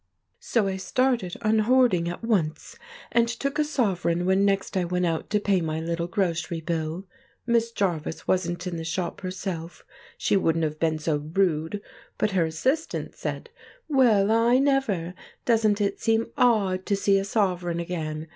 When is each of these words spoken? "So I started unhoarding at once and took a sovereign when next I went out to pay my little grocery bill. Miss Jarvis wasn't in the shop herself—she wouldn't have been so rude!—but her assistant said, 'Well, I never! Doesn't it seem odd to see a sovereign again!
"So 0.39 0.65
I 0.67 0.77
started 0.77 1.37
unhoarding 1.43 2.09
at 2.09 2.23
once 2.23 2.75
and 3.11 3.27
took 3.27 3.59
a 3.59 3.63
sovereign 3.63 4.25
when 4.25 4.43
next 4.43 4.75
I 4.75 4.83
went 4.83 5.05
out 5.05 5.29
to 5.29 5.39
pay 5.39 5.61
my 5.61 5.79
little 5.79 6.07
grocery 6.07 6.59
bill. 6.59 7.05
Miss 7.45 7.71
Jarvis 7.71 8.27
wasn't 8.27 8.65
in 8.65 8.77
the 8.77 8.83
shop 8.83 9.21
herself—she 9.21 10.35
wouldn't 10.35 10.63
have 10.63 10.79
been 10.79 10.97
so 10.97 11.17
rude!—but 11.17 12.31
her 12.31 12.45
assistant 12.47 13.13
said, 13.15 13.51
'Well, 13.87 14.31
I 14.31 14.57
never! 14.57 15.13
Doesn't 15.45 15.79
it 15.79 15.99
seem 16.01 16.31
odd 16.35 16.87
to 16.87 16.95
see 16.95 17.19
a 17.19 17.23
sovereign 17.23 17.79
again! 17.79 18.27